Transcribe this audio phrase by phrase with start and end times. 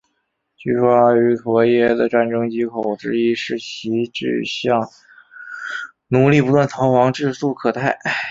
[0.57, 4.77] 据说阿瑜陀耶的战争藉口之一是其治下
[6.07, 7.99] 奴隶不断逃亡至素可泰。